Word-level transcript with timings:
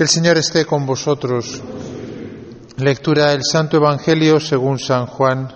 El 0.00 0.08
Señor 0.08 0.38
esté 0.38 0.64
con 0.64 0.86
vosotros. 0.86 1.60
Lectura 2.78 3.32
del 3.32 3.42
Santo 3.44 3.76
Evangelio 3.76 4.40
según 4.40 4.78
San 4.78 5.04
Juan. 5.04 5.52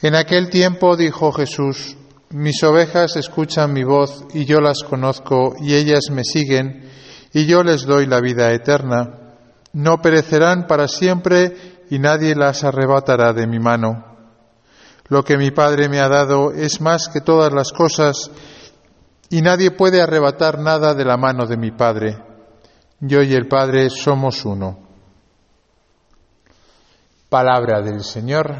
En 0.00 0.14
aquel 0.14 0.48
tiempo 0.48 0.96
dijo 0.96 1.32
Jesús, 1.32 1.96
mis 2.30 2.62
ovejas 2.62 3.16
escuchan 3.16 3.72
mi 3.72 3.82
voz 3.82 4.24
y 4.32 4.44
yo 4.44 4.60
las 4.60 4.84
conozco 4.84 5.56
y 5.60 5.74
ellas 5.74 6.10
me 6.12 6.22
siguen 6.22 6.88
y 7.32 7.46
yo 7.46 7.64
les 7.64 7.84
doy 7.84 8.06
la 8.06 8.20
vida 8.20 8.52
eterna. 8.52 9.34
No 9.72 10.00
perecerán 10.00 10.68
para 10.68 10.86
siempre 10.86 11.56
y 11.90 11.98
nadie 11.98 12.36
las 12.36 12.62
arrebatará 12.62 13.32
de 13.32 13.48
mi 13.48 13.58
mano. 13.58 14.16
Lo 15.08 15.24
que 15.24 15.38
mi 15.38 15.50
Padre 15.50 15.88
me 15.88 15.98
ha 15.98 16.08
dado 16.08 16.52
es 16.52 16.80
más 16.80 17.08
que 17.08 17.20
todas 17.20 17.52
las 17.52 17.72
cosas 17.72 18.30
y 19.30 19.42
nadie 19.42 19.70
puede 19.70 20.00
arrebatar 20.00 20.58
nada 20.58 20.94
de 20.94 21.04
la 21.04 21.16
mano 21.16 21.46
de 21.46 21.56
mi 21.56 21.70
Padre. 21.70 22.18
Yo 23.00 23.22
y 23.22 23.34
el 23.34 23.46
Padre 23.46 23.90
somos 23.90 24.44
uno. 24.44 24.88
Palabra 27.28 27.82
del 27.82 28.02
Señor. 28.02 28.54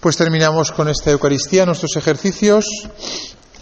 Pues 0.00 0.16
terminamos 0.16 0.72
con 0.72 0.88
esta 0.88 1.12
Eucaristía, 1.12 1.64
nuestros 1.64 1.96
ejercicios, 1.96 2.66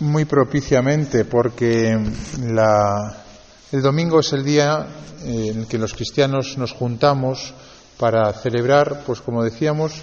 muy 0.00 0.24
propiciamente, 0.24 1.26
porque 1.26 1.98
la, 2.46 3.24
el 3.72 3.82
domingo 3.82 4.20
es 4.20 4.32
el 4.32 4.44
día 4.44 4.86
eh, 5.24 5.48
en 5.50 5.60
el 5.60 5.66
que 5.66 5.78
los 5.78 5.94
cristianos 5.94 6.58
nos 6.58 6.72
juntamos 6.72 7.54
para 7.98 8.32
celebrar, 8.32 9.04
pues 9.06 9.20
como 9.20 9.44
decíamos, 9.44 10.02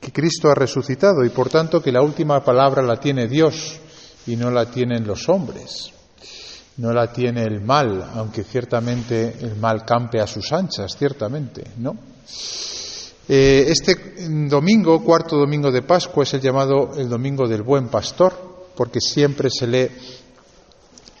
que 0.00 0.12
Cristo 0.12 0.50
ha 0.50 0.54
resucitado 0.54 1.24
y 1.24 1.30
por 1.30 1.48
tanto 1.48 1.82
que 1.82 1.90
la 1.90 2.02
última 2.02 2.44
palabra 2.44 2.82
la 2.82 3.00
tiene 3.00 3.26
Dios 3.26 3.78
y 4.26 4.36
no 4.36 4.50
la 4.50 4.70
tienen 4.70 5.06
los 5.06 5.28
hombres. 5.28 5.90
No 6.76 6.92
la 6.92 7.12
tiene 7.12 7.42
el 7.42 7.60
mal, 7.60 8.10
aunque 8.14 8.44
ciertamente 8.44 9.36
el 9.40 9.56
mal 9.56 9.84
campe 9.84 10.20
a 10.20 10.26
sus 10.26 10.52
anchas, 10.52 10.96
ciertamente, 10.96 11.64
¿no? 11.78 11.96
Eh, 13.28 13.66
este 13.68 13.96
domingo, 14.48 15.04
cuarto 15.04 15.36
domingo 15.36 15.70
de 15.70 15.82
Pascua, 15.82 16.22
es 16.22 16.34
el 16.34 16.40
llamado 16.40 16.92
el 16.96 17.08
domingo 17.08 17.46
del 17.46 17.62
buen 17.62 17.88
pastor, 17.88 18.70
porque 18.74 19.00
siempre 19.00 19.50
se 19.50 19.66
lee 19.66 19.88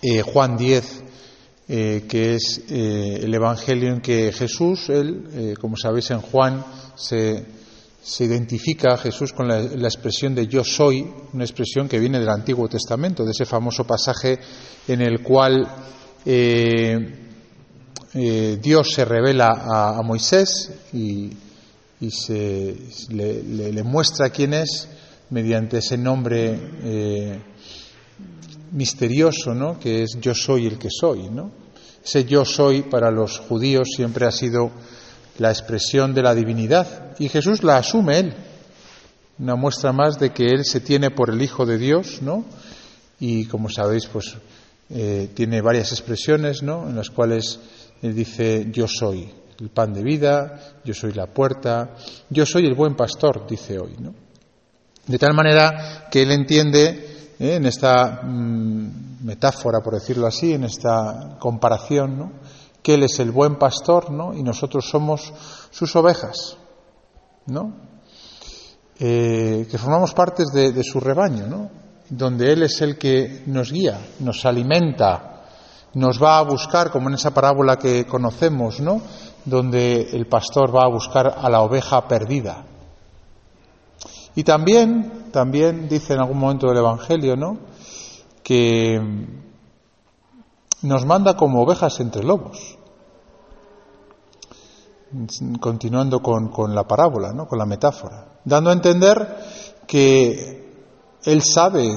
eh, 0.02 0.22
Juan 0.22 0.56
10, 0.56 1.09
eh, 1.72 2.06
que 2.08 2.34
es 2.34 2.62
eh, 2.68 3.20
el 3.22 3.32
Evangelio 3.32 3.92
en 3.92 4.00
que 4.00 4.32
Jesús, 4.32 4.88
él, 4.88 5.28
eh, 5.32 5.54
como 5.60 5.76
sabéis 5.76 6.10
en 6.10 6.20
Juan, 6.20 6.64
se, 6.96 7.46
se 8.02 8.24
identifica 8.24 8.94
a 8.94 8.96
Jesús 8.96 9.32
con 9.32 9.46
la, 9.46 9.60
expresión 9.60 10.34
de 10.34 10.48
yo 10.48 10.64
soy, 10.64 11.08
una 11.32 11.44
expresión 11.44 11.88
que 11.88 12.00
viene 12.00 12.18
del 12.18 12.28
Antiguo 12.28 12.68
Testamento, 12.68 13.24
de 13.24 13.30
ese 13.30 13.44
famoso 13.44 13.84
pasaje 13.84 14.40
en 14.88 15.00
el 15.00 15.22
cual 15.22 15.64
Dios 16.24 17.12
se 18.92 19.04
revela 19.04 19.94
a, 19.96 20.02
Moisés 20.02 20.72
y, 20.92 21.30
y 22.00 22.10
se, 22.10 22.76
le, 23.10 23.82
muestra 23.84 24.30
quién 24.30 24.54
es 24.54 24.88
mediante 25.30 25.78
ese 25.78 25.96
nombre 25.96 27.38
misterioso, 28.72 29.54
¿no? 29.54 29.78
Que 29.78 30.02
es 30.02 30.18
yo 30.20 30.34
soy 30.34 30.66
el 30.66 30.78
que 30.78 30.88
soy, 30.90 31.30
¿no? 31.30 31.50
Ese 32.04 32.24
yo 32.24 32.44
soy 32.44 32.82
para 32.82 33.10
los 33.10 33.38
judíos 33.38 33.88
siempre 33.94 34.26
ha 34.26 34.32
sido 34.32 34.70
la 35.38 35.50
expresión 35.50 36.14
de 36.14 36.22
la 36.22 36.34
divinidad 36.34 37.16
y 37.18 37.28
Jesús 37.28 37.62
la 37.62 37.76
asume 37.76 38.18
él. 38.18 38.34
Una 39.38 39.54
muestra 39.54 39.92
más 39.92 40.18
de 40.18 40.30
que 40.30 40.46
él 40.46 40.64
se 40.64 40.80
tiene 40.80 41.10
por 41.10 41.30
el 41.30 41.40
Hijo 41.42 41.64
de 41.64 41.78
Dios, 41.78 42.20
¿no? 42.22 42.44
Y 43.18 43.46
como 43.46 43.68
sabéis, 43.68 44.06
pues 44.06 44.34
eh, 44.90 45.30
tiene 45.34 45.60
varias 45.60 45.92
expresiones, 45.92 46.62
¿no? 46.62 46.88
En 46.88 46.96
las 46.96 47.10
cuales 47.10 47.58
él 48.02 48.14
dice 48.14 48.68
yo 48.70 48.86
soy 48.86 49.30
el 49.60 49.68
pan 49.68 49.92
de 49.92 50.02
vida, 50.02 50.78
yo 50.84 50.94
soy 50.94 51.12
la 51.12 51.26
puerta, 51.26 51.96
yo 52.30 52.46
soy 52.46 52.66
el 52.66 52.74
buen 52.74 52.96
pastor, 52.96 53.46
dice 53.46 53.78
hoy, 53.78 53.94
¿no? 53.98 54.14
De 55.06 55.18
tal 55.18 55.34
manera 55.34 56.08
que 56.10 56.22
él 56.22 56.30
entiende 56.32 57.09
en 57.40 57.64
esta 57.64 58.20
mmm, 58.22 59.24
metáfora, 59.24 59.80
por 59.80 59.94
decirlo 59.94 60.26
así, 60.26 60.52
en 60.52 60.64
esta 60.64 61.38
comparación, 61.38 62.34
que 62.82 62.94
Él 62.94 63.04
es 63.04 63.18
el 63.18 63.30
buen 63.30 63.56
pastor 63.56 64.10
¿no? 64.10 64.34
y 64.34 64.42
nosotros 64.42 64.88
somos 64.88 65.32
sus 65.70 65.96
ovejas, 65.96 66.58
¿no? 67.46 67.72
Eh, 68.98 69.66
que 69.70 69.78
formamos 69.78 70.12
parte 70.12 70.44
de, 70.52 70.72
de, 70.72 70.84
su 70.84 71.00
rebaño, 71.00 71.46
¿no? 71.46 71.70
donde 72.10 72.52
Él 72.52 72.62
es 72.62 72.82
el 72.82 72.98
que 72.98 73.44
nos 73.46 73.72
guía, 73.72 73.98
nos 74.18 74.44
alimenta, 74.44 75.44
nos 75.94 76.22
va 76.22 76.36
a 76.36 76.42
buscar, 76.42 76.90
como 76.90 77.08
en 77.08 77.14
esa 77.14 77.32
parábola 77.32 77.76
que 77.76 78.04
conocemos, 78.04 78.80
¿no? 78.80 79.00
donde 79.46 80.10
el 80.12 80.26
pastor 80.26 80.76
va 80.76 80.84
a 80.84 80.90
buscar 80.90 81.38
a 81.38 81.48
la 81.48 81.62
oveja 81.62 82.06
perdida. 82.06 82.66
Y 84.34 84.44
también, 84.44 85.30
también 85.32 85.88
dice 85.88 86.14
en 86.14 86.20
algún 86.20 86.38
momento 86.38 86.68
del 86.68 86.78
Evangelio, 86.78 87.36
¿no? 87.36 87.58
Que 88.42 89.00
nos 90.82 91.04
manda 91.04 91.36
como 91.36 91.62
ovejas 91.62 92.00
entre 92.00 92.22
lobos. 92.22 92.78
Continuando 95.60 96.22
con, 96.22 96.48
con 96.48 96.74
la 96.74 96.86
parábola, 96.86 97.32
¿no? 97.32 97.48
Con 97.48 97.58
la 97.58 97.66
metáfora. 97.66 98.40
Dando 98.44 98.70
a 98.70 98.74
entender 98.74 99.36
que 99.86 100.72
Él 101.24 101.42
sabe 101.42 101.90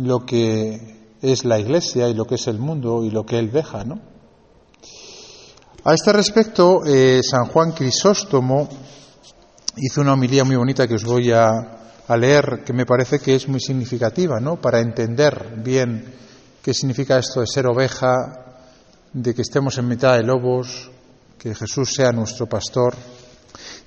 lo 0.00 0.24
que 0.24 1.14
es 1.20 1.44
la 1.44 1.58
iglesia 1.58 2.08
y 2.08 2.14
lo 2.14 2.24
que 2.24 2.36
es 2.36 2.46
el 2.46 2.58
mundo 2.58 3.04
y 3.04 3.10
lo 3.10 3.26
que 3.26 3.38
Él 3.38 3.52
deja, 3.52 3.84
¿no? 3.84 4.00
A 5.84 5.94
este 5.94 6.12
respecto, 6.12 6.84
eh, 6.84 7.20
San 7.22 7.46
Juan 7.46 7.72
Crisóstomo 7.72 8.68
hizo 9.80 10.00
una 10.00 10.14
homilía 10.14 10.44
muy 10.44 10.56
bonita 10.56 10.86
que 10.86 10.94
os 10.94 11.04
voy 11.04 11.32
a, 11.32 11.74
leer, 12.16 12.62
que 12.64 12.72
me 12.72 12.86
parece 12.86 13.18
que 13.18 13.34
es 13.34 13.48
muy 13.48 13.60
significativa, 13.60 14.40
¿no? 14.40 14.56
Para 14.56 14.80
entender 14.80 15.54
bien 15.62 16.14
qué 16.62 16.72
significa 16.72 17.18
esto 17.18 17.40
de 17.40 17.46
ser 17.46 17.66
oveja, 17.66 18.14
de 19.12 19.34
que 19.34 19.42
estemos 19.42 19.76
en 19.78 19.88
mitad 19.88 20.16
de 20.16 20.22
lobos, 20.22 20.90
que 21.38 21.54
Jesús 21.54 21.92
sea 21.94 22.10
nuestro 22.12 22.46
pastor. 22.46 22.94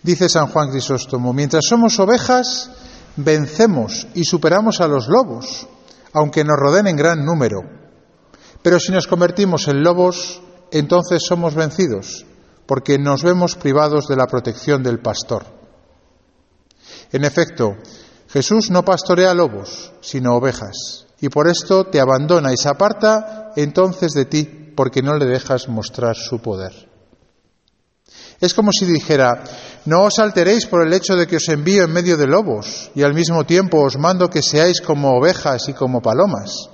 Dice 0.04 0.30
San 0.30 0.48
Juan 0.48 0.70
Crisóstomo, 0.70 1.34
mientras 1.34 1.66
somos 1.68 2.00
ovejas, 2.00 2.70
vencemos 3.16 4.08
y 4.14 4.24
superamos 4.24 4.82
a 4.82 4.88
los 4.88 5.08
lobos, 5.08 5.68
aunque 6.14 6.44
nos 6.44 6.58
rodeen 6.58 6.88
en 6.88 6.96
gran 6.96 7.26
número. 7.26 7.62
Pero 8.62 8.80
si 8.80 8.92
nos 8.92 9.08
convertimos 9.08 9.68
en 9.68 9.84
lobos, 9.84 10.42
entonces 10.72 11.24
somos 11.26 11.56
vencidos, 11.56 12.26
porque 12.68 13.00
nos 13.00 13.24
vemos 13.24 13.56
privados 13.56 14.08
de 14.08 14.16
la 14.16 14.28
protección 14.28 14.84
del 14.84 15.00
pastor. 15.00 15.61
En 17.12 17.26
efecto, 17.26 17.76
Jesús 18.30 18.72
no 18.72 18.86
pastorea 18.86 19.34
lobos, 19.34 19.92
sino 20.02 20.36
ovejas, 20.36 21.06
y 21.20 21.28
por 21.30 21.48
esto 21.48 21.86
te 21.86 22.00
abandona 22.00 22.54
y 22.54 22.58
se 22.58 22.70
aparta 22.70 23.52
entonces 23.56 24.14
de 24.14 24.26
ti, 24.26 24.44
porque 24.76 25.02
no 25.02 25.16
le 25.16 25.26
dejas 25.26 25.68
mostrar 25.68 26.16
su 26.16 26.40
poder. 26.40 26.90
Es 28.40 28.54
como 28.54 28.72
si 28.72 28.86
dijera, 28.86 29.44
no 29.86 30.04
os 30.04 30.18
alteréis 30.18 30.66
por 30.66 30.86
el 30.86 30.94
hecho 30.94 31.16
de 31.16 31.28
que 31.28 31.36
os 31.36 31.50
envío 31.50 31.84
en 31.84 31.92
medio 31.92 32.16
de 32.18 32.28
lobos, 32.28 32.90
y 32.96 33.04
al 33.04 33.14
mismo 33.14 33.46
tiempo 33.46 33.84
os 33.84 33.98
mando 33.98 34.30
que 34.30 34.42
seáis 34.42 34.82
como 34.82 35.18
ovejas 35.18 35.68
y 35.68 35.74
como 35.74 36.02
palomas. 36.02 36.70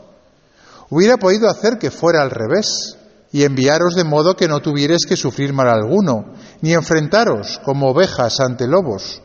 Hubiera 0.90 1.18
podido 1.18 1.50
hacer 1.50 1.78
que 1.78 1.92
fuera 1.92 2.22
al 2.22 2.32
revés, 2.32 2.98
y 3.32 3.44
enviaros 3.44 3.96
de 3.96 4.04
modo 4.04 4.36
que 4.36 4.48
no 4.48 4.62
tuvierais 4.62 5.06
que 5.06 5.18
sufrir 5.18 5.52
mal 5.52 5.68
alguno, 5.68 6.34
ni 6.62 6.74
enfrentaros 6.74 7.60
como 7.66 7.90
ovejas 7.90 8.40
ante 8.40 8.68
lobos. 8.68 9.22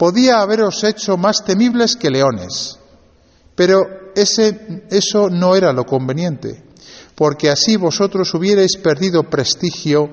Podía 0.00 0.40
haberos 0.40 0.82
hecho 0.82 1.18
más 1.18 1.44
temibles 1.44 1.94
que 1.94 2.08
leones, 2.08 2.78
pero 3.54 3.82
ese, 4.14 4.86
eso 4.88 5.28
no 5.28 5.54
era 5.54 5.74
lo 5.74 5.84
conveniente, 5.84 6.64
porque 7.14 7.50
así 7.50 7.76
vosotros 7.76 8.32
hubierais 8.32 8.78
perdido 8.82 9.24
prestigio 9.24 10.08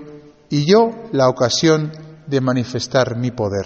y 0.49 0.69
yo 0.69 0.91
la 1.13 1.29
ocasión 1.29 1.93
de 2.27 2.41
manifestar 2.41 3.15
mi 3.15 3.31
poder. 3.31 3.65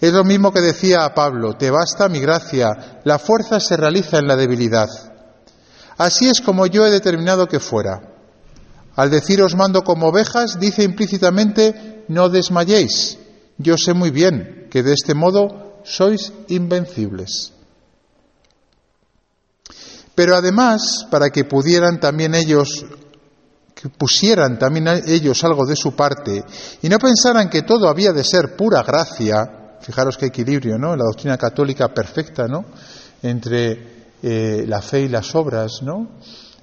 Es 0.00 0.12
lo 0.12 0.22
mismo 0.22 0.52
que 0.52 0.60
decía 0.60 1.04
a 1.04 1.12
Pablo, 1.12 1.54
te 1.54 1.72
basta 1.72 2.08
mi 2.08 2.20
gracia, 2.20 3.00
la 3.02 3.18
fuerza 3.18 3.58
se 3.58 3.76
realiza 3.76 4.18
en 4.18 4.28
la 4.28 4.36
debilidad. 4.36 4.86
Así 5.96 6.28
es 6.28 6.40
como 6.40 6.66
yo 6.66 6.86
he 6.86 6.90
determinado 6.92 7.48
que 7.48 7.58
fuera. 7.58 8.00
Al 8.94 9.10
decir 9.10 9.42
os 9.42 9.56
mando 9.56 9.82
como 9.82 10.06
ovejas, 10.06 10.60
dice 10.60 10.84
implícitamente 10.84 12.04
no 12.06 12.28
desmayéis. 12.28 13.18
Yo 13.58 13.76
sé 13.76 13.92
muy 13.92 14.12
bien 14.12 14.57
que 14.70 14.82
de 14.82 14.92
este 14.92 15.14
modo 15.14 15.80
sois 15.84 16.32
invencibles. 16.48 17.52
Pero 20.14 20.34
además, 20.34 21.06
para 21.10 21.30
que 21.30 21.44
pudieran 21.44 22.00
también 22.00 22.34
ellos 22.34 22.84
que 23.80 23.88
pusieran 23.88 24.58
también 24.58 24.88
ellos 25.06 25.44
algo 25.44 25.64
de 25.64 25.76
su 25.76 25.94
parte 25.94 26.44
y 26.82 26.88
no 26.88 26.98
pensaran 26.98 27.48
que 27.48 27.62
todo 27.62 27.88
había 27.88 28.12
de 28.12 28.24
ser 28.24 28.56
pura 28.56 28.82
gracia, 28.82 29.76
fijaros 29.80 30.18
qué 30.18 30.26
equilibrio, 30.26 30.76
¿no? 30.78 30.96
La 30.96 31.04
doctrina 31.04 31.38
católica 31.38 31.94
perfecta, 31.94 32.48
¿no? 32.48 32.64
Entre 33.22 34.06
eh, 34.20 34.64
la 34.66 34.82
fe 34.82 35.02
y 35.02 35.08
las 35.08 35.32
obras, 35.36 35.80
¿no? 35.82 36.08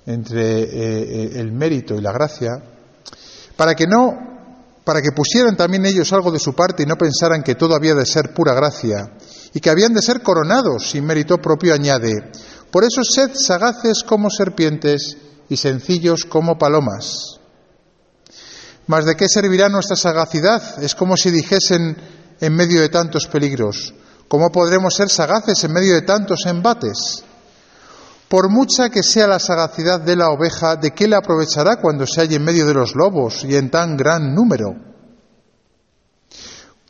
Entre 0.05 0.59
eh, 0.59 0.67
eh, 0.67 1.31
el 1.35 1.53
mérito 1.53 1.95
y 1.95 2.01
la 2.01 2.11
gracia, 2.11 2.51
para 3.55 3.75
que 3.75 3.87
no, 3.87 4.34
para 4.85 5.01
que 5.01 5.11
pusieran 5.11 5.57
también 5.57 5.85
ellos 5.85 6.13
algo 6.13 6.31
de 6.31 6.39
su 6.39 6.53
parte 6.53 6.83
y 6.83 6.85
no 6.85 6.95
pensaran 6.95 7.41
que 7.41 7.55
todo 7.55 7.75
había 7.75 7.95
de 7.95 8.05
ser 8.05 8.33
pura 8.33 8.53
gracia 8.53 9.17
y 9.51 9.59
que 9.59 9.71
habían 9.71 9.93
de 9.93 10.01
ser 10.01 10.21
coronados 10.21 10.91
sin 10.91 11.03
mérito 11.05 11.39
propio, 11.39 11.73
añade. 11.73 12.31
Por 12.69 12.83
eso 12.83 13.03
sed 13.03 13.31
sagaces 13.33 14.03
como 14.03 14.29
serpientes 14.29 15.17
y 15.49 15.57
sencillos 15.57 16.25
como 16.25 16.57
palomas. 16.59 17.39
Mas 18.85 19.05
¿de 19.05 19.15
qué 19.15 19.27
servirá 19.27 19.69
nuestra 19.69 19.95
sagacidad? 19.95 20.83
Es 20.83 20.93
como 20.93 21.17
si 21.17 21.31
dijesen 21.31 21.97
en 22.39 22.55
medio 22.55 22.79
de 22.79 22.89
tantos 22.89 23.25
peligros, 23.25 23.95
¿cómo 24.27 24.51
podremos 24.51 24.93
ser 24.93 25.09
sagaces 25.09 25.63
en 25.63 25.73
medio 25.73 25.95
de 25.95 26.03
tantos 26.03 26.45
embates? 26.45 27.24
Por 28.27 28.49
mucha 28.49 28.89
que 28.89 29.03
sea 29.03 29.27
la 29.27 29.39
sagacidad 29.39 30.01
de 30.01 30.15
la 30.15 30.29
oveja, 30.29 30.75
¿de 30.75 30.91
qué 30.91 31.07
le 31.07 31.15
aprovechará 31.15 31.77
cuando 31.77 32.07
se 32.07 32.21
halle 32.21 32.37
en 32.37 32.43
medio 32.43 32.65
de 32.65 32.73
los 32.73 32.95
lobos 32.95 33.43
y 33.43 33.55
en 33.55 33.69
tan 33.69 33.95
gran 33.95 34.33
número? 34.33 34.73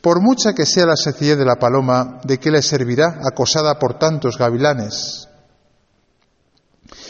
Por 0.00 0.22
mucha 0.22 0.54
que 0.54 0.64
sea 0.64 0.86
la 0.86 0.96
sencillez 0.96 1.36
de 1.36 1.44
la 1.44 1.56
paloma, 1.56 2.20
¿de 2.24 2.38
qué 2.38 2.50
le 2.50 2.62
servirá 2.62 3.20
acosada 3.22 3.78
por 3.78 3.98
tantos 3.98 4.38
gavilanes? 4.38 5.28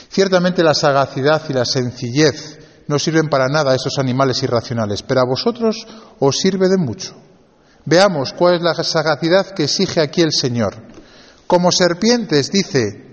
Ciertamente 0.08 0.62
la 0.62 0.74
sagacidad 0.74 1.42
y 1.48 1.52
la 1.52 1.64
sencillez 1.64 2.58
no 2.88 2.98
sirven 2.98 3.28
para 3.28 3.48
nada 3.48 3.72
a 3.72 3.74
esos 3.74 3.98
animales 3.98 4.42
irracionales, 4.42 5.02
pero 5.02 5.20
a 5.20 5.26
vosotros 5.28 5.86
os 6.18 6.38
sirve 6.38 6.68
de 6.68 6.78
mucho. 6.78 7.14
Veamos 7.84 8.32
cuál 8.32 8.56
es 8.56 8.62
la 8.62 8.74
sagacidad 8.74 9.50
que 9.50 9.64
exige 9.64 10.00
aquí 10.00 10.22
el 10.22 10.32
Señor. 10.32 10.74
Como 11.46 11.70
serpientes, 11.70 12.50
dice, 12.50 13.05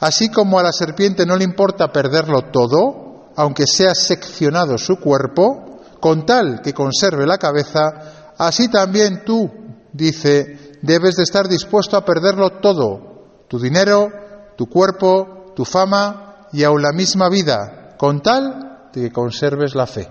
así 0.00 0.28
como 0.28 0.58
a 0.58 0.62
la 0.62 0.72
serpiente 0.72 1.26
no 1.26 1.36
le 1.36 1.44
importa 1.44 1.92
perderlo 1.92 2.42
todo, 2.50 3.30
aunque 3.36 3.64
sea 3.66 3.94
seccionado 3.94 4.78
su 4.78 4.96
cuerpo, 4.96 5.80
con 6.00 6.26
tal 6.26 6.60
que 6.62 6.72
conserve 6.72 7.26
la 7.26 7.38
cabeza, 7.38 8.34
así 8.36 8.68
también 8.68 9.24
tú, 9.24 9.50
dice, 9.92 10.78
debes 10.82 11.16
de 11.16 11.22
estar 11.22 11.48
dispuesto 11.48 11.96
a 11.96 12.04
perderlo 12.04 12.60
todo, 12.60 13.44
tu 13.48 13.58
dinero, 13.58 14.10
tu 14.56 14.66
cuerpo, 14.66 15.52
tu 15.54 15.64
fama 15.64 16.48
y 16.52 16.64
aun 16.64 16.82
la 16.82 16.92
misma 16.92 17.28
vida, 17.28 17.96
con 17.96 18.22
tal 18.22 18.90
de 18.92 19.02
que 19.02 19.12
conserves 19.12 19.74
la 19.74 19.86
fe. 19.86 20.10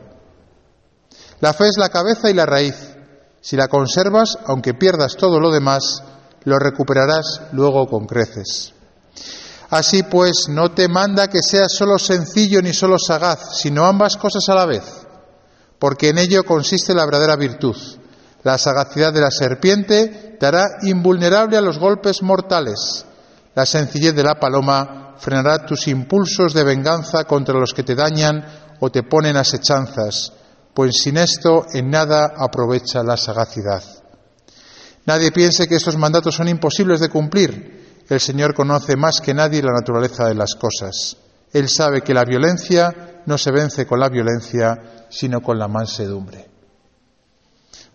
La 1.39 1.53
fe 1.53 1.67
es 1.67 1.77
la 1.77 1.89
cabeza 1.89 2.29
y 2.29 2.33
la 2.33 2.45
raíz. 2.45 2.95
Si 3.41 3.55
la 3.55 3.67
conservas, 3.67 4.37
aunque 4.45 4.73
pierdas 4.73 5.15
todo 5.15 5.39
lo 5.39 5.51
demás, 5.51 6.03
lo 6.43 6.57
recuperarás 6.59 7.41
luego 7.51 7.87
con 7.87 8.05
creces. 8.05 8.73
Así 9.69 10.03
pues, 10.03 10.45
no 10.49 10.71
te 10.71 10.87
manda 10.87 11.27
que 11.27 11.39
seas 11.41 11.73
solo 11.73 11.99
sencillo 11.99 12.61
ni 12.61 12.73
solo 12.73 12.97
sagaz, 12.97 13.57
sino 13.57 13.85
ambas 13.85 14.15
cosas 14.17 14.47
a 14.49 14.55
la 14.55 14.65
vez, 14.65 14.83
porque 15.79 16.09
en 16.09 16.19
ello 16.19 16.43
consiste 16.43 16.93
la 16.93 17.05
verdadera 17.05 17.35
virtud. 17.35 17.75
La 18.43 18.57
sagacidad 18.57 19.11
de 19.11 19.21
la 19.21 19.31
serpiente 19.31 20.37
te 20.39 20.45
hará 20.45 20.65
invulnerable 20.83 21.57
a 21.57 21.61
los 21.61 21.79
golpes 21.79 22.21
mortales. 22.21 23.05
La 23.55 23.65
sencillez 23.65 24.15
de 24.15 24.23
la 24.23 24.39
paloma 24.39 25.15
frenará 25.19 25.65
tus 25.65 25.87
impulsos 25.87 26.53
de 26.53 26.63
venganza 26.63 27.25
contra 27.25 27.59
los 27.59 27.73
que 27.73 27.83
te 27.83 27.95
dañan 27.95 28.75
o 28.79 28.89
te 28.89 29.03
ponen 29.03 29.35
asechanzas 29.35 30.31
pues 30.77 30.97
sin 31.01 31.17
esto 31.17 31.65
en 31.73 31.89
nada 31.89 32.33
aprovecha 32.37 33.01
la 33.01 33.17
sagacidad. 33.17 33.81
Nadie 35.07 35.31
piense 35.31 35.67
que 35.67 35.73
estos 35.73 35.97
mandatos 35.97 36.35
son 36.35 36.49
imposibles 36.49 36.99
de 36.99 37.09
cumplir. 37.09 37.86
El 38.09 38.19
Señor 38.19 38.53
conoce 38.53 38.95
más 38.95 39.19
que 39.21 39.33
nadie 39.33 39.61
la 39.61 39.73
naturaleza 39.73 40.27
de 40.27 40.35
las 40.35 40.55
cosas. 40.55 41.17
Él 41.51 41.67
sabe 41.69 42.01
que 42.01 42.13
la 42.13 42.23
violencia 42.23 43.21
no 43.25 43.37
se 43.37 43.51
vence 43.51 43.85
con 43.85 43.99
la 43.99 44.09
violencia, 44.09 45.05
sino 45.09 45.41
con 45.41 45.59
la 45.59 45.67
mansedumbre. 45.67 46.47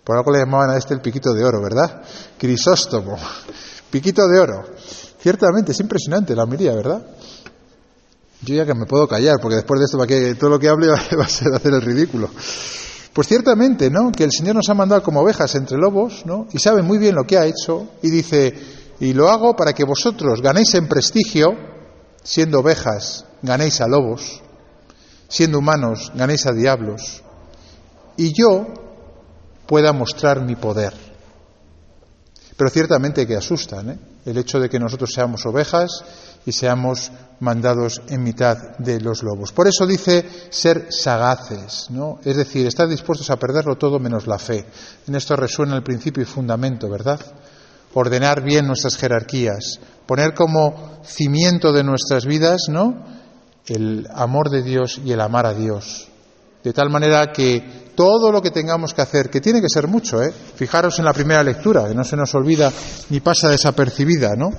Por 0.05 0.17
algo 0.17 0.33
le 0.33 0.41
llamaban 0.41 0.71
a 0.71 0.77
este 0.77 0.95
el 0.95 1.01
piquito 1.01 1.33
de 1.33 1.45
oro, 1.45 1.63
¿verdad? 1.63 2.03
Crisóstomo, 2.39 3.17
piquito 3.91 4.27
de 4.27 4.39
oro. 4.39 4.65
Ciertamente, 5.21 5.73
es 5.73 5.81
impresionante 5.81 6.35
la 6.35 6.45
homilia, 6.45 6.75
¿verdad? 6.75 7.07
Yo 8.43 8.57
ya 8.57 8.67
que 8.67 8.75
me 8.75 8.87
puedo 8.87 9.07
callar, 9.07 9.39
porque 9.41 9.57
después 9.57 9.79
de 9.79 9.85
esto 9.85 10.37
todo 10.39 10.51
lo 10.51 10.59
que 10.59 10.69
hable 10.69 10.89
va 11.19 11.25
a 11.25 11.29
ser 11.29 11.55
hacer 11.55 11.73
el 11.73 11.81
ridículo. 11.81 12.29
Pues 13.13 13.29
ciertamente, 13.29 13.91
¿no? 13.91 14.11
Que 14.11 14.25
el 14.25 14.33
Señor 14.33 14.57
nos 14.57 14.69
ha 14.69 14.75
mandado 14.75 15.03
como 15.03 15.21
ovejas 15.21 15.55
entre 15.55 15.79
lobos, 15.79 16.25
¿no? 16.27 16.49
Y 16.53 16.59
sabe 16.59 16.83
muy 16.83 16.99
bien 16.99 17.15
lo 17.15 17.25
que 17.25 17.39
ha 17.39 17.45
hecho 17.47 17.89
y 18.03 18.11
dice, 18.11 18.55
y 19.03 19.15
lo 19.15 19.29
hago 19.31 19.57
para 19.57 19.73
que 19.73 19.83
vosotros 19.83 20.41
ganéis 20.41 20.75
en 20.75 20.87
prestigio, 20.87 21.57
siendo 22.23 22.61
ovejas, 22.61 23.25
ganéis 23.43 23.81
a 23.81 23.89
lobos, 23.89 24.41
siendo 25.27 25.59
humanos, 25.59 26.13
ganéis 26.15 26.47
a 26.47 26.53
diablos, 26.53 27.25
y 28.17 28.33
yo 28.33 28.65
pueda 29.67 29.93
mostrar 29.93 30.43
mi 30.43 30.55
poder. 30.55 30.95
Pero 32.57 32.71
ciertamente 32.71 33.27
que 33.27 33.35
asustan, 33.35 33.91
¿eh? 33.91 33.99
El 34.25 34.39
hecho 34.39 34.61
de 34.61 34.71
que 34.71 34.79
nosotros 34.79 35.11
seamos 35.13 35.45
ovejas 35.47 36.05
y 36.47 36.53
seamos 36.53 37.11
mandados 37.41 38.03
en 38.07 38.23
mitad 38.23 38.79
de 38.79 39.01
los 39.01 39.25
lobos. 39.25 39.51
Por 39.51 39.67
eso 39.67 39.85
dice 39.85 40.25
ser 40.51 40.93
sagaces, 40.93 41.89
¿no? 41.91 42.21
Es 42.25 42.37
decir, 42.37 42.69
estar 42.69 42.87
dispuestos 42.87 43.31
a 43.31 43.37
perderlo 43.37 43.75
todo 43.75 43.99
menos 43.99 44.29
la 44.29 44.39
fe. 44.39 44.65
En 45.09 45.17
esto 45.17 45.35
resuena 45.35 45.75
el 45.75 45.83
principio 45.83 46.23
y 46.23 46.27
fundamento, 46.27 46.89
¿verdad? 46.89 47.19
Ordenar 47.95 48.43
bien 48.43 48.67
nuestras 48.67 48.97
jerarquías, 48.97 49.81
poner 50.07 50.35
como 50.35 51.01
cimiento 51.05 51.73
de 51.73 51.85
nuestras 51.85 52.27
vidas, 52.27 52.63
¿no? 52.69 53.05
El 53.67 54.09
amor 54.15 54.51
de 54.51 54.63
Dios 54.63 55.01
y 55.05 55.13
el 55.13 55.21
amar 55.21 55.47
a 55.47 55.55
Dios. 55.55 56.09
De 56.65 56.73
tal 56.73 56.91
manera 56.91 57.33
que 57.33 57.91
todo 57.95 58.33
lo 58.33 58.41
que 58.41 58.51
tengamos 58.51 58.95
que 58.95 59.03
hacer, 59.03 59.31
que 59.31 59.41
tiene 59.41 59.61
que 59.61 59.69
ser 59.69 59.89
mucho, 59.89 60.23
¿eh? 60.23 60.33
Fijaros 60.33 60.99
en 60.99 61.05
la 61.05 61.13
primera 61.13 61.43
lectura, 61.43 61.87
que 61.87 61.95
no 61.95 62.05
se 62.05 62.17
nos 62.17 62.35
olvida 62.35 62.73
ni 63.11 63.21
pasa 63.21 63.49
desapercibida, 63.49 64.35
¿no? 64.37 64.51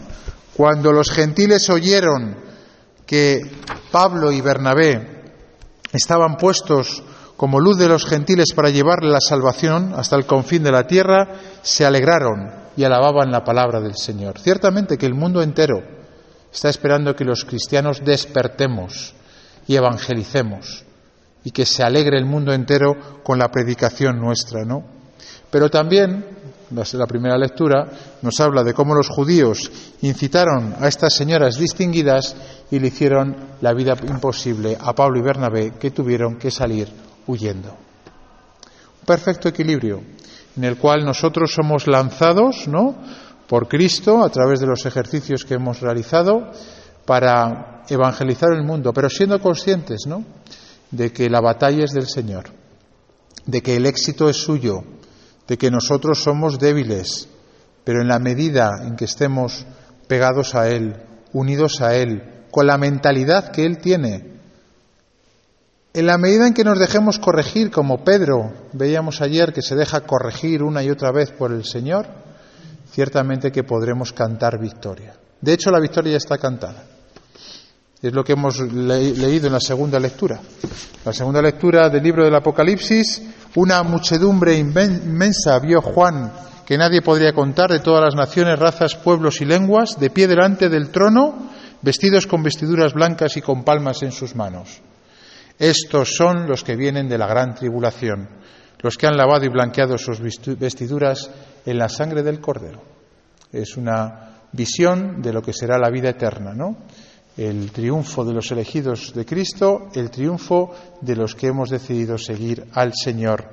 Cuando 0.55 0.91
los 0.91 1.09
gentiles 1.09 1.69
oyeron 1.69 2.37
que 3.05 3.41
Pablo 3.91 4.31
y 4.31 4.41
Bernabé 4.41 5.23
estaban 5.91 6.37
puestos 6.37 7.03
como 7.37 7.59
luz 7.59 7.77
de 7.77 7.87
los 7.87 8.05
gentiles 8.05 8.53
para 8.55 8.69
llevarle 8.69 9.09
la 9.09 9.19
salvación 9.19 9.93
hasta 9.95 10.15
el 10.15 10.25
confín 10.25 10.63
de 10.63 10.71
la 10.71 10.85
tierra, 10.87 11.27
se 11.61 11.85
alegraron 11.85 12.62
y 12.75 12.83
alababan 12.83 13.31
la 13.31 13.43
palabra 13.43 13.79
del 13.79 13.95
Señor. 13.95 14.39
Ciertamente 14.39 14.97
que 14.97 15.05
el 15.05 15.13
mundo 15.13 15.41
entero 15.41 15.81
está 16.51 16.69
esperando 16.69 17.15
que 17.15 17.25
los 17.25 17.45
cristianos 17.45 18.01
despertemos 18.03 19.13
y 19.67 19.75
evangelicemos 19.75 20.83
y 21.43 21.51
que 21.51 21.65
se 21.65 21.83
alegre 21.83 22.17
el 22.17 22.25
mundo 22.25 22.53
entero 22.53 23.21
con 23.23 23.39
la 23.39 23.49
predicación 23.49 24.19
nuestra, 24.19 24.63
¿no? 24.63 24.83
Pero 25.49 25.69
también 25.69 26.25
la 26.93 27.07
primera 27.07 27.37
lectura, 27.37 27.87
nos 28.21 28.39
habla 28.39 28.63
de 28.63 28.73
cómo 28.73 28.95
los 28.95 29.09
judíos 29.09 29.71
incitaron 30.01 30.75
a 30.79 30.87
estas 30.87 31.13
señoras 31.15 31.57
distinguidas 31.57 32.35
y 32.71 32.79
le 32.79 32.87
hicieron 32.87 33.35
la 33.61 33.73
vida 33.73 33.95
imposible 34.07 34.77
a 34.79 34.93
Pablo 34.93 35.19
y 35.19 35.21
Bernabé, 35.21 35.73
que 35.79 35.91
tuvieron 35.91 36.37
que 36.37 36.49
salir 36.49 36.87
huyendo. 37.27 37.69
Un 37.69 39.05
perfecto 39.05 39.49
equilibrio 39.49 40.01
en 40.55 40.63
el 40.63 40.77
cual 40.77 41.03
nosotros 41.05 41.51
somos 41.53 41.87
lanzados, 41.87 42.67
¿no? 42.67 42.95
por 43.47 43.67
Cristo 43.67 44.23
a 44.23 44.29
través 44.29 44.59
de 44.59 44.67
los 44.67 44.85
ejercicios 44.85 45.45
que 45.45 45.55
hemos 45.55 45.81
realizado 45.81 46.51
para 47.05 47.83
evangelizar 47.89 48.51
el 48.53 48.63
mundo, 48.63 48.93
pero 48.93 49.09
siendo 49.09 49.39
conscientes, 49.39 50.05
¿no? 50.07 50.23
de 50.91 51.11
que 51.11 51.29
la 51.29 51.41
batalla 51.41 51.83
es 51.83 51.91
del 51.91 52.07
Señor, 52.07 52.45
de 53.45 53.61
que 53.61 53.75
el 53.75 53.85
éxito 53.85 54.29
es 54.29 54.37
suyo, 54.37 54.83
de 55.47 55.57
que 55.57 55.71
nosotros 55.71 56.23
somos 56.23 56.59
débiles, 56.59 57.27
pero 57.83 58.01
en 58.01 58.07
la 58.07 58.19
medida 58.19 58.71
en 58.85 58.95
que 58.95 59.05
estemos 59.05 59.65
pegados 60.07 60.55
a 60.55 60.69
Él, 60.69 60.95
unidos 61.33 61.81
a 61.81 61.95
Él, 61.95 62.45
con 62.51 62.67
la 62.67 62.77
mentalidad 62.77 63.51
que 63.51 63.65
Él 63.65 63.79
tiene, 63.79 64.32
en 65.93 66.07
la 66.07 66.17
medida 66.17 66.47
en 66.47 66.53
que 66.53 66.63
nos 66.63 66.79
dejemos 66.79 67.19
corregir, 67.19 67.69
como 67.69 68.03
Pedro 68.03 68.51
veíamos 68.73 69.21
ayer 69.21 69.53
que 69.53 69.61
se 69.61 69.75
deja 69.75 70.01
corregir 70.01 70.63
una 70.63 70.81
y 70.81 70.89
otra 70.89 71.11
vez 71.11 71.31
por 71.31 71.51
el 71.51 71.65
Señor, 71.65 72.07
ciertamente 72.91 73.51
que 73.51 73.63
podremos 73.63 74.11
cantar 74.11 74.59
victoria. 74.59 75.13
De 75.39 75.53
hecho, 75.53 75.69
la 75.69 75.79
victoria 75.79 76.13
ya 76.13 76.17
está 76.17 76.37
cantada. 76.39 76.83
Es 78.01 78.11
lo 78.11 78.23
que 78.23 78.33
hemos 78.33 78.59
leído 78.59 79.47
en 79.47 79.53
la 79.53 79.59
segunda 79.59 79.99
lectura. 79.99 80.39
La 81.05 81.13
segunda 81.13 81.41
lectura 81.41 81.89
del 81.89 82.03
libro 82.03 82.25
del 82.25 82.35
Apocalipsis, 82.35 83.21
una 83.55 83.83
muchedumbre 83.83 84.57
inmensa 84.57 85.59
vio 85.59 85.81
Juan 85.81 86.31
que 86.65 86.77
nadie 86.77 87.01
podría 87.01 87.33
contar 87.33 87.69
de 87.69 87.79
todas 87.79 88.03
las 88.03 88.15
naciones, 88.15 88.57
razas, 88.57 88.95
pueblos 88.95 89.41
y 89.41 89.45
lenguas, 89.45 89.99
de 89.99 90.09
pie 90.09 90.27
delante 90.27 90.69
del 90.69 90.89
trono, 90.89 91.49
vestidos 91.81 92.25
con 92.25 92.41
vestiduras 92.41 92.93
blancas 92.93 93.37
y 93.37 93.41
con 93.41 93.63
palmas 93.63 94.01
en 94.01 94.11
sus 94.11 94.35
manos. 94.35 94.81
Estos 95.59 96.15
son 96.15 96.47
los 96.47 96.63
que 96.63 96.75
vienen 96.75 97.07
de 97.07 97.17
la 97.17 97.27
gran 97.27 97.55
tribulación, 97.55 98.29
los 98.81 98.97
que 98.97 99.07
han 99.07 99.17
lavado 99.17 99.45
y 99.45 99.49
blanqueado 99.49 99.97
sus 99.97 100.19
vestiduras 100.19 101.29
en 101.65 101.77
la 101.77 101.89
sangre 101.89 102.23
del 102.23 102.41
Cordero. 102.41 102.81
Es 103.51 103.77
una 103.77 104.41
visión 104.51 105.21
de 105.21 105.33
lo 105.33 105.41
que 105.41 105.53
será 105.53 105.77
la 105.77 105.89
vida 105.89 106.09
eterna, 106.09 106.53
¿no? 106.53 106.77
El 107.35 107.71
triunfo 107.71 108.23
de 108.23 108.33
los 108.33 108.51
elegidos 108.51 109.13
de 109.13 109.25
Cristo, 109.25 109.89
el 109.95 110.11
triunfo 110.11 110.71
de 111.01 111.15
los 111.15 111.33
que 111.33 111.47
hemos 111.47 111.69
decidido 111.69 112.17
seguir 112.17 112.65
al 112.73 112.93
Señor. 112.93 113.49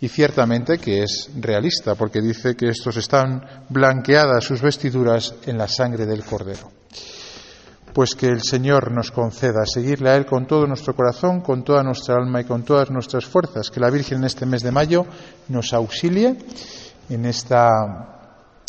Y 0.00 0.08
ciertamente 0.08 0.78
que 0.78 1.04
es 1.04 1.30
realista, 1.40 1.94
porque 1.94 2.20
dice 2.20 2.56
que 2.56 2.68
estos 2.68 2.96
están 2.96 3.64
blanqueadas 3.68 4.44
sus 4.44 4.60
vestiduras 4.60 5.34
en 5.46 5.58
la 5.58 5.68
sangre 5.68 6.06
del 6.06 6.24
Cordero. 6.24 6.70
Pues 7.94 8.16
que 8.16 8.26
el 8.26 8.42
Señor 8.42 8.90
nos 8.90 9.12
conceda 9.12 9.64
seguirle 9.64 10.10
a 10.10 10.16
Él 10.16 10.26
con 10.26 10.48
todo 10.48 10.66
nuestro 10.66 10.96
corazón, 10.96 11.40
con 11.40 11.62
toda 11.62 11.84
nuestra 11.84 12.16
alma 12.16 12.40
y 12.40 12.44
con 12.44 12.64
todas 12.64 12.90
nuestras 12.90 13.24
fuerzas. 13.24 13.70
Que 13.70 13.78
la 13.78 13.88
Virgen 13.88 14.18
en 14.18 14.24
este 14.24 14.46
mes 14.46 14.62
de 14.62 14.72
mayo 14.72 15.06
nos 15.48 15.72
auxilie 15.72 16.36
en 17.08 17.24
esta 17.24 18.24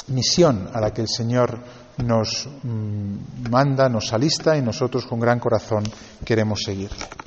misión 0.10 0.70
a 0.72 0.79
la 0.79 0.94
que 0.94 1.01
el 1.01 1.10
Señor 1.10 1.58
nos 2.05 2.48
mm, 2.63 3.50
manda, 3.50 3.89
nos 3.89 4.13
alista 4.13 4.55
y 4.55 4.62
nosotros 4.62 5.08
con 5.08 5.20
gran 5.20 5.39
corazón 5.39 5.84
queremos 6.24 6.62
seguirle. 6.63 7.25